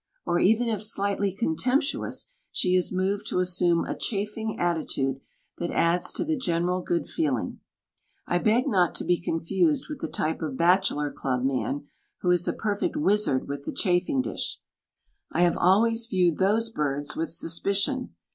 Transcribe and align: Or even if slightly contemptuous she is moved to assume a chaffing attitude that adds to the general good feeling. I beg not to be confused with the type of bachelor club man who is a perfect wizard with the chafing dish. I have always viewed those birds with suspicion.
Or 0.25 0.39
even 0.39 0.67
if 0.67 0.81
slightly 0.83 1.31
contemptuous 1.31 2.31
she 2.51 2.73
is 2.73 2.91
moved 2.91 3.27
to 3.27 3.37
assume 3.37 3.85
a 3.85 3.93
chaffing 3.95 4.57
attitude 4.59 5.21
that 5.59 5.69
adds 5.69 6.11
to 6.13 6.23
the 6.25 6.35
general 6.35 6.81
good 6.81 7.05
feeling. 7.05 7.59
I 8.25 8.39
beg 8.39 8.67
not 8.67 8.95
to 8.95 9.03
be 9.03 9.21
confused 9.21 9.85
with 9.89 9.99
the 10.01 10.07
type 10.07 10.41
of 10.41 10.57
bachelor 10.57 11.11
club 11.11 11.43
man 11.45 11.85
who 12.21 12.31
is 12.31 12.47
a 12.47 12.53
perfect 12.53 12.95
wizard 12.95 13.47
with 13.47 13.61
the 13.65 13.71
chafing 13.71 14.23
dish. 14.23 14.59
I 15.31 15.41
have 15.41 15.53
always 15.55 16.07
viewed 16.07 16.39
those 16.39 16.71
birds 16.71 17.15
with 17.15 17.29
suspicion. 17.29 18.15